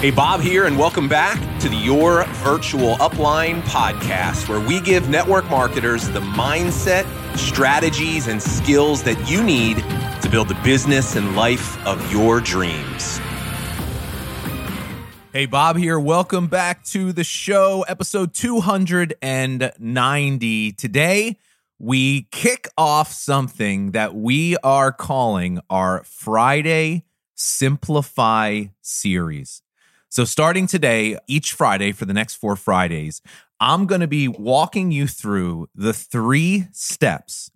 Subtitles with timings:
[0.00, 5.08] Hey, Bob here, and welcome back to the Your Virtual Upline podcast, where we give
[5.08, 9.78] network marketers the mindset, strategies, and skills that you need
[10.20, 13.16] to build the business and life of your dreams.
[15.32, 15.98] Hey, Bob here.
[15.98, 20.72] Welcome back to the show, episode 290.
[20.72, 21.38] Today,
[21.78, 29.62] we kick off something that we are calling our Friday Simplify series.
[30.16, 33.20] So, starting today, each Friday for the next four Fridays,
[33.60, 37.50] I'm going to be walking you through the three steps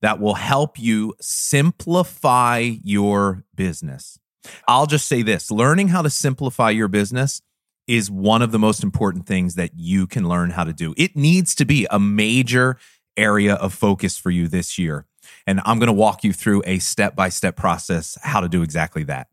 [0.00, 4.18] that will help you simplify your business.
[4.66, 7.42] I'll just say this learning how to simplify your business
[7.86, 10.94] is one of the most important things that you can learn how to do.
[10.96, 12.78] It needs to be a major
[13.18, 15.04] area of focus for you this year.
[15.46, 18.62] And I'm going to walk you through a step by step process how to do
[18.62, 19.28] exactly that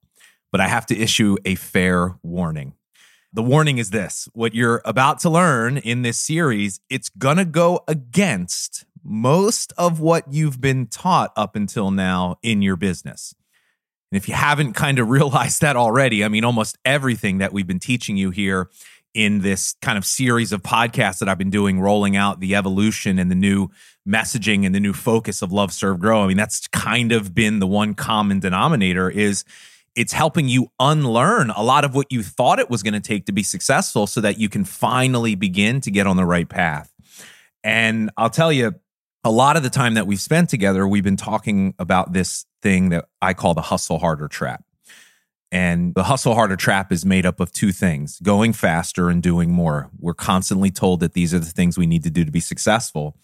[0.54, 2.76] but I have to issue a fair warning.
[3.34, 7.46] The warning is this what you're about to learn in this series, it's going to
[7.46, 13.34] go against most of what you've been taught up until now in your business.
[14.12, 17.66] And if you haven't kind of realized that already, I mean, almost everything that we've
[17.66, 18.70] been teaching you here
[19.16, 23.18] in this kind of series of podcasts that I've been doing, rolling out the evolution
[23.18, 23.70] and the new
[24.08, 26.24] messaging and the new focus of Love, Serve, Grow.
[26.24, 29.46] I mean, that's kind of been the one common denominator is
[29.96, 33.26] it's helping you unlearn a lot of what you thought it was going to take
[33.26, 36.92] to be successful so that you can finally begin to get on the right path.
[37.64, 38.76] And I'll tell you,
[39.24, 42.90] a lot of the time that we've spent together, we've been talking about this thing
[42.90, 44.64] that I call the hustle harder trap.
[45.52, 49.52] And the hustle harder trap is made up of two things going faster and doing
[49.52, 49.92] more.
[50.00, 53.16] We're constantly told that these are the things we need to do to be successful.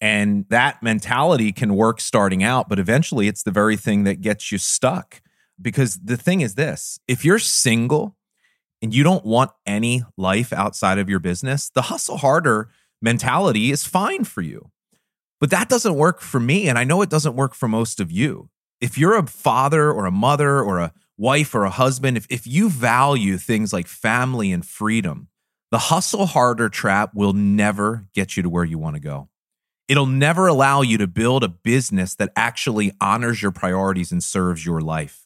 [0.00, 4.52] And that mentality can work starting out, but eventually it's the very thing that gets
[4.52, 5.22] you stuck
[5.60, 8.16] because the thing is this if you're single
[8.80, 13.84] and you don't want any life outside of your business, the hustle harder mentality is
[13.84, 14.70] fine for you.
[15.40, 16.68] But that doesn't work for me.
[16.68, 18.48] And I know it doesn't work for most of you.
[18.80, 22.46] If you're a father or a mother or a wife or a husband, if, if
[22.46, 25.28] you value things like family and freedom,
[25.70, 29.28] the hustle harder trap will never get you to where you want to go.
[29.88, 34.64] It'll never allow you to build a business that actually honors your priorities and serves
[34.64, 35.21] your life.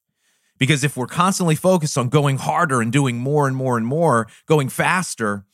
[0.59, 4.27] Because if we're constantly focused on going harder and doing more and more and more,
[4.47, 5.44] going faster,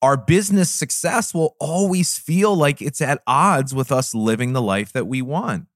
[0.00, 4.92] our business success will always feel like it's at odds with us living the life
[4.92, 5.66] that we want.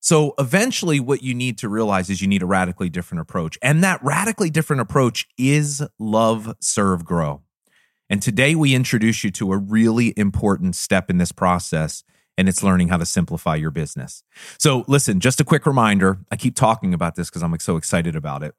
[0.00, 3.58] So eventually, what you need to realize is you need a radically different approach.
[3.60, 7.42] And that radically different approach is love, serve, grow.
[8.08, 12.02] And today we introduce you to a really important step in this process
[12.40, 14.24] and it's learning how to simplify your business.
[14.58, 18.16] So, listen, just a quick reminder I keep talking about this because I'm so excited
[18.16, 18.54] about it.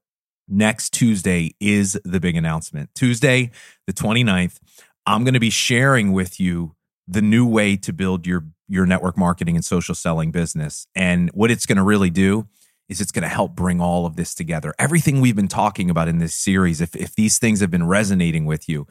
[0.48, 2.92] Next Tuesday is the big announcement.
[2.94, 3.50] Tuesday,
[3.88, 4.60] the 29th,
[5.08, 6.76] I'm going to be sharing with you
[7.08, 10.86] the new way to build your your network marketing and social selling business.
[10.94, 12.48] And what it's going to really do
[12.88, 14.76] is it's going to help bring all of this together.
[14.78, 18.46] Everything we've been talking about in this series, if if these things have been resonating
[18.46, 18.86] with you,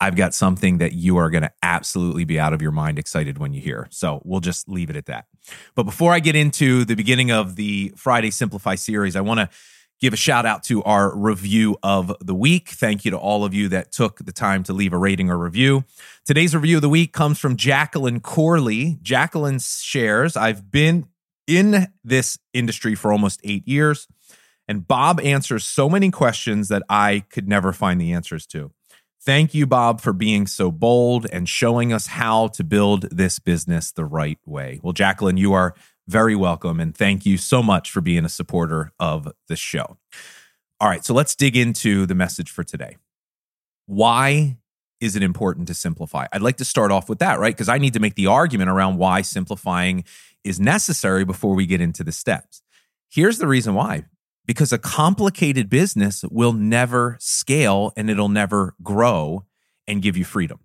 [0.00, 3.38] I've got something that you are going to absolutely be out of your mind excited
[3.38, 3.88] when you hear.
[3.90, 5.26] So we'll just leave it at that.
[5.74, 9.48] But before I get into the beginning of the Friday Simplify series, I want to
[10.00, 12.68] give a shout out to our review of the week.
[12.68, 15.38] Thank you to all of you that took the time to leave a rating or
[15.38, 15.84] review.
[16.24, 18.98] Today's review of the week comes from Jacqueline Corley.
[19.00, 21.06] Jacqueline shares, I've been
[21.46, 24.06] in this industry for almost eight years,
[24.68, 28.72] and Bob answers so many questions that I could never find the answers to.
[29.26, 33.90] Thank you, Bob, for being so bold and showing us how to build this business
[33.90, 34.78] the right way.
[34.84, 35.74] Well, Jacqueline, you are
[36.06, 36.78] very welcome.
[36.78, 39.98] And thank you so much for being a supporter of the show.
[40.80, 42.98] All right, so let's dig into the message for today.
[43.86, 44.58] Why
[45.00, 46.26] is it important to simplify?
[46.32, 47.52] I'd like to start off with that, right?
[47.52, 50.04] Because I need to make the argument around why simplifying
[50.44, 52.62] is necessary before we get into the steps.
[53.10, 54.04] Here's the reason why
[54.46, 59.44] because a complicated business will never scale and it'll never grow
[59.86, 60.60] and give you freedom.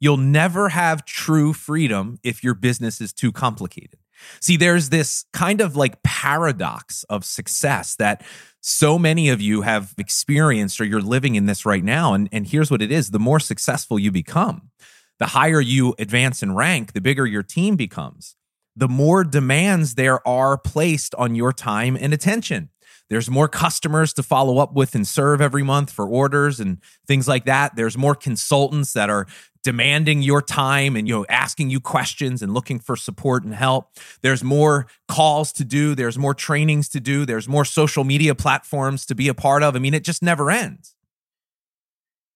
[0.00, 3.98] You'll never have true freedom if your business is too complicated.
[4.40, 8.24] See, there's this kind of like paradox of success that
[8.60, 12.14] so many of you have experienced or you're living in this right now.
[12.14, 14.70] And, and here's what it is the more successful you become,
[15.18, 18.36] the higher you advance in rank, the bigger your team becomes,
[18.76, 22.70] the more demands there are placed on your time and attention.
[23.10, 27.26] There's more customers to follow up with and serve every month for orders and things
[27.26, 27.74] like that.
[27.74, 29.26] There's more consultants that are
[29.64, 33.90] demanding your time and you know asking you questions and looking for support and help.
[34.22, 39.06] There's more calls to do, there's more trainings to do, there's more social media platforms
[39.06, 39.74] to be a part of.
[39.74, 40.94] I mean, it just never ends.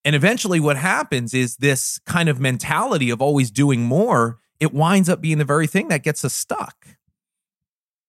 [0.05, 5.09] And eventually, what happens is this kind of mentality of always doing more, it winds
[5.09, 6.87] up being the very thing that gets us stuck.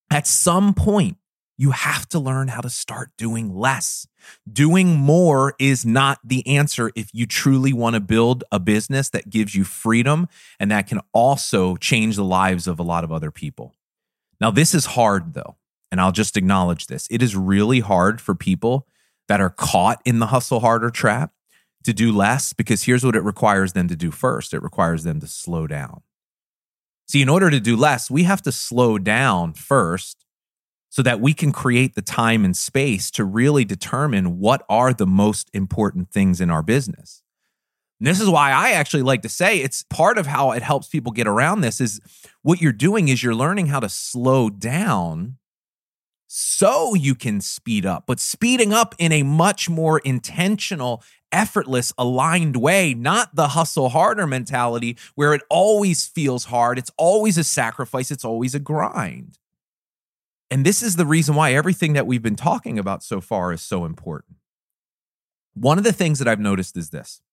[0.09, 1.18] At some point,
[1.57, 4.07] you have to learn how to start doing less.
[4.51, 9.29] Doing more is not the answer if you truly want to build a business that
[9.29, 10.27] gives you freedom
[10.59, 13.75] and that can also change the lives of a lot of other people.
[14.41, 15.57] Now, this is hard though,
[15.91, 17.07] and I'll just acknowledge this.
[17.11, 18.88] It is really hard for people
[19.27, 21.33] that are caught in the hustle harder trap
[21.83, 25.19] to do less because here's what it requires them to do first it requires them
[25.19, 26.01] to slow down.
[27.07, 30.22] See, in order to do less, we have to slow down first
[30.94, 35.07] so that we can create the time and space to really determine what are the
[35.07, 37.24] most important things in our business.
[38.00, 40.90] And this is why I actually like to say it's part of how it helps
[40.90, 42.00] people get around this is
[42.44, 45.38] what you're doing is you're learning how to slow down
[46.28, 51.01] so you can speed up, but speeding up in a much more intentional,
[51.31, 56.78] effortless, aligned way, not the hustle harder mentality where it always feels hard.
[56.78, 59.40] It's always a sacrifice, it's always a grind.
[60.53, 63.59] And this is the reason why everything that we've been talking about so far is
[63.63, 64.35] so important.
[65.55, 67.23] One of the things that I've noticed is this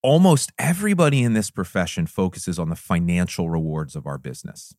[0.00, 4.74] almost everybody in this profession focuses on the financial rewards of our business.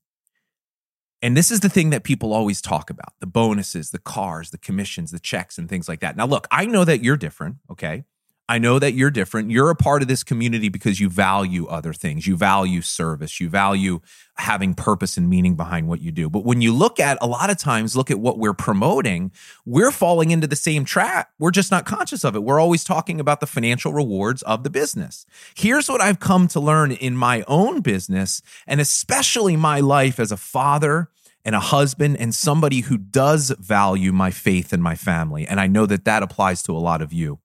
[1.22, 4.58] And this is the thing that people always talk about the bonuses, the cars, the
[4.58, 6.18] commissions, the checks, and things like that.
[6.18, 8.06] Now, look, I know that you're different, okay?
[8.48, 9.50] I know that you're different.
[9.50, 12.28] You're a part of this community because you value other things.
[12.28, 13.42] You value service.
[13.42, 14.02] You value
[14.38, 16.30] having purpose and meaning behind what you do.
[16.30, 19.32] But when you look at a lot of times, look at what we're promoting,
[19.66, 21.32] we're falling into the same trap.
[21.40, 22.44] We're just not conscious of it.
[22.44, 25.26] We're always talking about the financial rewards of the business.
[25.56, 30.32] Here's what I've come to learn in my own business, and especially my life as
[30.32, 31.10] a father
[31.44, 35.48] and a husband and somebody who does value my faith and my family.
[35.48, 37.40] And I know that that applies to a lot of you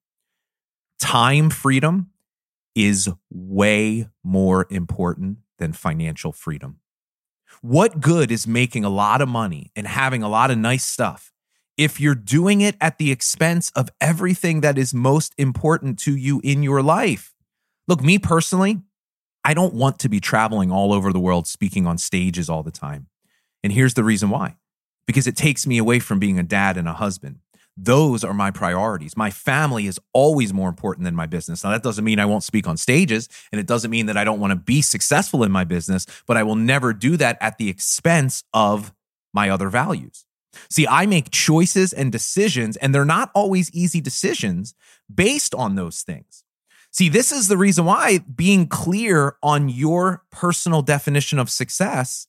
[1.00, 2.10] time freedom
[2.74, 6.78] is way more important than financial freedom.
[7.62, 11.32] What good is making a lot of money and having a lot of nice stuff
[11.76, 16.40] if you're doing it at the expense of everything that is most important to you
[16.44, 17.34] in your life?
[17.88, 18.82] Look, me personally,
[19.44, 22.70] I don't want to be traveling all over the world speaking on stages all the
[22.70, 23.08] time.
[23.64, 24.56] And here's the reason why
[25.06, 27.40] because it takes me away from being a dad and a husband.
[27.82, 29.16] Those are my priorities.
[29.16, 31.64] My family is always more important than my business.
[31.64, 34.24] Now, that doesn't mean I won't speak on stages, and it doesn't mean that I
[34.24, 37.56] don't want to be successful in my business, but I will never do that at
[37.56, 38.92] the expense of
[39.32, 40.26] my other values.
[40.68, 44.74] See, I make choices and decisions, and they're not always easy decisions
[45.12, 46.44] based on those things.
[46.90, 52.26] See, this is the reason why being clear on your personal definition of success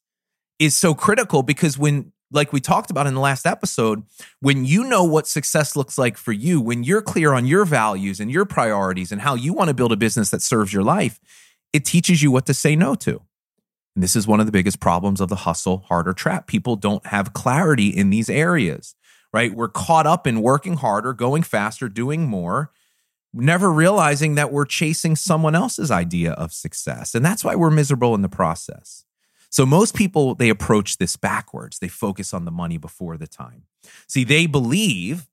[0.59, 4.03] is so critical because when like we talked about in the last episode,
[4.39, 8.19] when you know what success looks like for you, when you're clear on your values
[8.19, 11.19] and your priorities and how you want to build a business that serves your life,
[11.73, 13.21] it teaches you what to say no to.
[13.95, 16.47] And this is one of the biggest problems of the hustle harder trap.
[16.47, 18.95] People don't have clarity in these areas,
[19.33, 19.53] right?
[19.53, 22.71] We're caught up in working harder, going faster, doing more,
[23.33, 27.13] never realizing that we're chasing someone else's idea of success.
[27.13, 29.03] And that's why we're miserable in the process.
[29.51, 31.79] So most people, they approach this backwards.
[31.79, 33.63] They focus on the money before the time.
[34.07, 35.27] See, they believe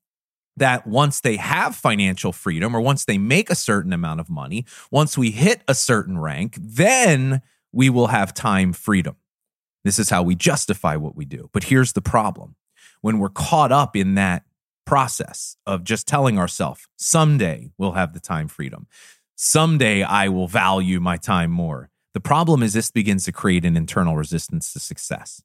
[0.57, 4.65] that once they have financial freedom or once they make a certain amount of money,
[4.91, 7.41] once we hit a certain rank, then
[7.71, 9.15] we will have time freedom.
[9.85, 11.49] This is how we justify what we do.
[11.53, 12.55] But here's the problem
[13.01, 14.43] when we're caught up in that
[14.85, 18.87] process of just telling ourselves, someday we'll have the time freedom,
[19.35, 21.89] someday I will value my time more.
[22.13, 25.43] The problem is this begins to create an internal resistance to success,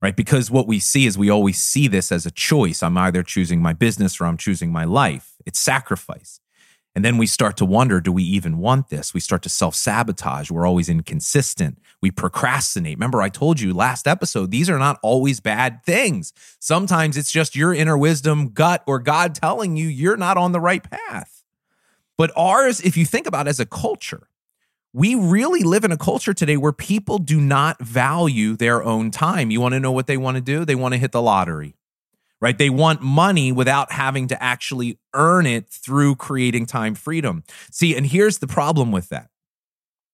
[0.00, 0.16] right?
[0.16, 2.82] Because what we see is we always see this as a choice.
[2.82, 5.34] I'm either choosing my business or I'm choosing my life.
[5.44, 6.40] It's sacrifice.
[6.96, 9.12] And then we start to wonder do we even want this?
[9.12, 10.50] We start to self sabotage.
[10.50, 11.78] We're always inconsistent.
[12.00, 12.96] We procrastinate.
[12.96, 16.32] Remember, I told you last episode, these are not always bad things.
[16.58, 20.60] Sometimes it's just your inner wisdom, gut, or God telling you you're not on the
[20.60, 21.44] right path.
[22.16, 24.28] But ours, if you think about it as a culture,
[24.96, 29.50] we really live in a culture today where people do not value their own time.
[29.50, 30.64] You want to know what they want to do?
[30.64, 31.76] They want to hit the lottery,
[32.40, 32.56] right?
[32.56, 37.44] They want money without having to actually earn it through creating time freedom.
[37.70, 39.28] See, and here's the problem with that.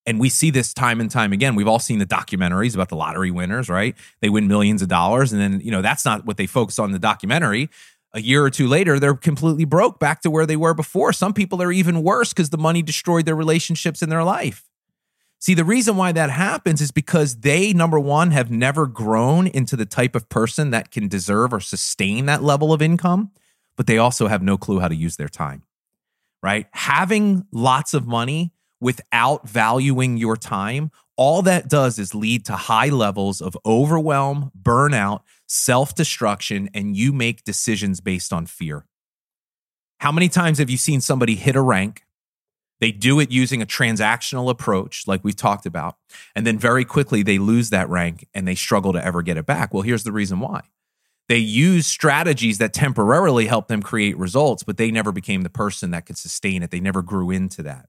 [0.05, 1.55] And we see this time and time again.
[1.55, 3.95] We've all seen the documentaries about the lottery winners, right?
[4.19, 5.31] They win millions of dollars.
[5.31, 7.69] And then, you know, that's not what they focus on in the documentary
[8.13, 11.13] a year or two later, they're completely broke back to where they were before.
[11.13, 14.69] Some people are even worse because the money destroyed their relationships in their life.
[15.43, 19.75] See, the reason why that happens is because they, number one, have never grown into
[19.75, 23.29] the type of person that can deserve or sustain that level of income,
[23.75, 25.63] but they also have no clue how to use their time.
[26.41, 26.67] right?
[26.71, 32.87] Having lots of money without valuing your time, all that does is lead to high
[32.87, 38.85] levels of overwhelm, burnout, self destruction, and you make decisions based on fear.
[39.99, 42.05] How many times have you seen somebody hit a rank?
[42.83, 45.95] They do it using a transactional approach, like we've talked about.
[46.35, 49.45] And then very quickly, they lose that rank and they struggle to ever get it
[49.45, 49.73] back.
[49.73, 50.63] Well, here's the reason why
[51.29, 55.91] they use strategies that temporarily help them create results, but they never became the person
[55.91, 56.71] that could sustain it.
[56.71, 57.87] They never grew into that.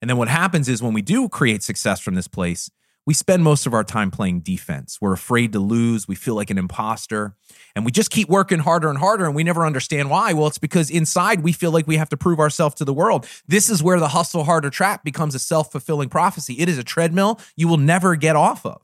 [0.00, 2.70] And then what happens is when we do create success from this place,
[3.06, 4.98] we spend most of our time playing defense.
[5.00, 6.08] We're afraid to lose.
[6.08, 7.36] We feel like an imposter.
[7.76, 10.32] And we just keep working harder and harder, and we never understand why.
[10.32, 13.26] Well, it's because inside we feel like we have to prove ourselves to the world.
[13.46, 16.54] This is where the hustle harder trap becomes a self fulfilling prophecy.
[16.54, 18.82] It is a treadmill you will never get off of.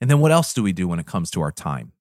[0.00, 1.92] And then what else do we do when it comes to our time?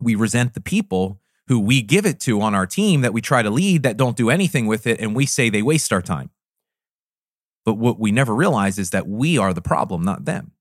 [0.00, 3.42] We resent the people who we give it to on our team that we try
[3.42, 6.30] to lead that don't do anything with it, and we say they waste our time.
[7.68, 10.52] But what we never realize is that we are the problem, not them.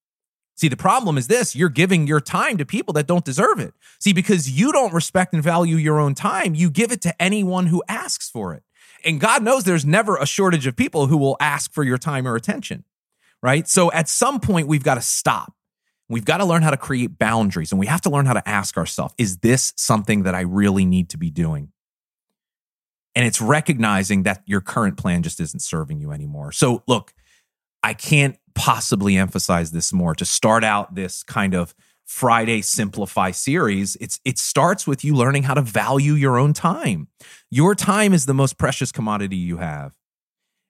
[0.55, 3.73] See, the problem is this you're giving your time to people that don't deserve it.
[3.97, 7.67] See, because you don't respect and value your own time, you give it to anyone
[7.67, 8.63] who asks for it.
[9.05, 12.27] And God knows there's never a shortage of people who will ask for your time
[12.27, 12.83] or attention,
[13.41, 13.69] right?
[13.69, 15.53] So at some point, we've got to stop.
[16.09, 18.45] We've got to learn how to create boundaries and we have to learn how to
[18.49, 21.71] ask ourselves, is this something that I really need to be doing?
[23.17, 26.51] And it's recognizing that your current plan just isn't serving you anymore.
[26.51, 27.15] So, look,
[27.81, 30.13] I can't possibly emphasize this more.
[30.13, 31.73] To start out this kind of
[32.05, 37.07] Friday Simplify series, it's it starts with you learning how to value your own time.
[37.49, 39.95] Your time is the most precious commodity you have.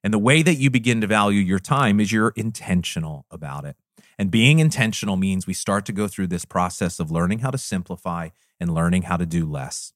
[0.01, 3.75] And the way that you begin to value your time is you're intentional about it.
[4.17, 7.57] And being intentional means we start to go through this process of learning how to
[7.57, 9.91] simplify and learning how to do less.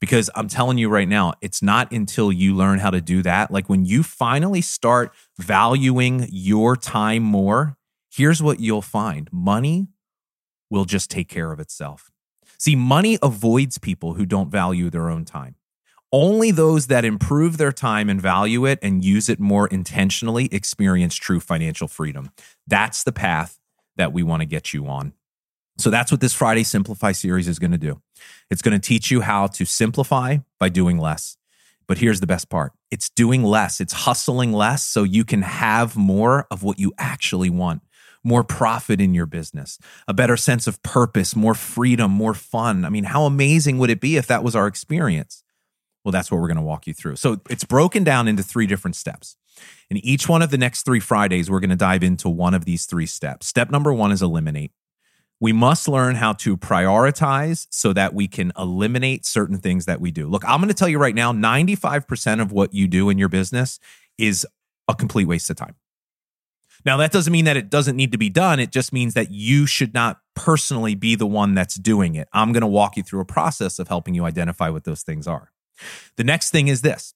[0.00, 3.50] Because I'm telling you right now, it's not until you learn how to do that.
[3.50, 7.76] Like when you finally start valuing your time more,
[8.12, 9.88] here's what you'll find money
[10.70, 12.10] will just take care of itself.
[12.58, 15.56] See, money avoids people who don't value their own time.
[16.12, 21.14] Only those that improve their time and value it and use it more intentionally experience
[21.16, 22.30] true financial freedom.
[22.66, 23.58] That's the path
[23.96, 25.12] that we want to get you on.
[25.78, 28.00] So that's what this Friday Simplify series is going to do.
[28.50, 31.36] It's going to teach you how to simplify by doing less.
[31.86, 35.96] But here's the best part it's doing less, it's hustling less so you can have
[35.96, 37.82] more of what you actually want
[38.26, 39.78] more profit in your business,
[40.08, 42.84] a better sense of purpose, more freedom, more fun.
[42.84, 45.44] I mean, how amazing would it be if that was our experience?
[46.04, 47.16] Well, that's what we're going to walk you through.
[47.16, 49.36] So it's broken down into three different steps.
[49.90, 52.64] In each one of the next three Fridays, we're going to dive into one of
[52.64, 53.46] these three steps.
[53.46, 54.72] Step number one is eliminate
[55.40, 60.10] we must learn how to prioritize so that we can eliminate certain things that we
[60.10, 60.26] do.
[60.26, 63.28] Look, I'm going to tell you right now 95% of what you do in your
[63.28, 63.78] business
[64.18, 64.46] is
[64.88, 65.74] a complete waste of time.
[66.84, 68.60] Now, that doesn't mean that it doesn't need to be done.
[68.60, 72.28] It just means that you should not personally be the one that's doing it.
[72.32, 75.26] I'm going to walk you through a process of helping you identify what those things
[75.26, 75.50] are.
[76.16, 77.12] The next thing is this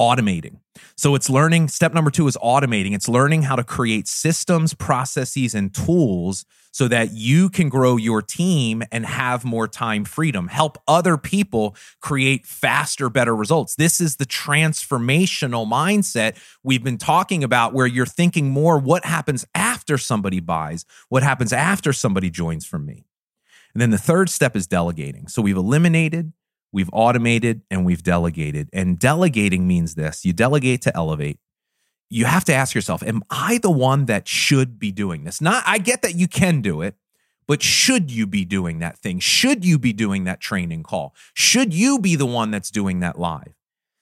[0.00, 0.60] automating.
[0.96, 2.94] So it's learning, step number two is automating.
[2.94, 8.20] It's learning how to create systems, processes, and tools so that you can grow your
[8.20, 13.76] team and have more time freedom, help other people create faster, better results.
[13.76, 19.46] This is the transformational mindset we've been talking about, where you're thinking more what happens
[19.54, 23.06] after somebody buys, what happens after somebody joins from me.
[23.72, 25.28] And then the third step is delegating.
[25.28, 26.34] So we've eliminated,
[26.76, 28.68] we've automated, and we've delegated.
[28.72, 31.40] And delegating means this you delegate to elevate
[32.08, 35.40] you have to ask yourself, am I the one that should be doing this?
[35.40, 36.94] Not, I get that you can do it,
[37.46, 39.18] but should you be doing that thing?
[39.18, 41.14] Should you be doing that training call?
[41.34, 43.54] Should you be the one that's doing that live?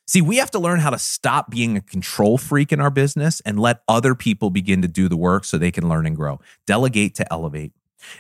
[0.07, 3.41] See, we have to learn how to stop being a control freak in our business
[3.41, 6.41] and let other people begin to do the work so they can learn and grow.
[6.67, 7.73] Delegate to elevate.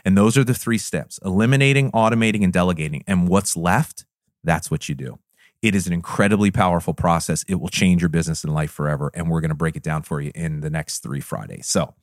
[0.02, 3.04] And those are the three steps eliminating, automating, and delegating.
[3.06, 4.06] And what's left,
[4.44, 5.18] that's what you do.
[5.62, 7.42] It is an incredibly powerful process.
[7.48, 9.10] It will change your business and life forever.
[9.14, 11.66] And we're going to break it down for you in the next three Fridays.
[11.66, 11.94] So,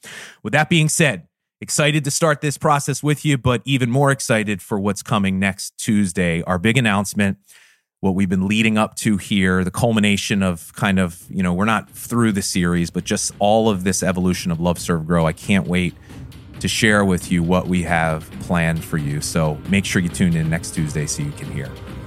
[0.42, 1.28] with that being said,
[1.62, 5.78] excited to start this process with you, but even more excited for what's coming next
[5.78, 6.42] Tuesday.
[6.42, 7.38] Our big announcement,
[8.00, 11.66] what we've been leading up to here, the culmination of kind of, you know, we're
[11.66, 15.28] not through the series, but just all of this evolution of Love, Serve, Grow.
[15.28, 15.94] I can't wait
[16.62, 19.22] to share with you what we have planned for you.
[19.22, 21.70] So make sure you tune in next Tuesday so you can hear.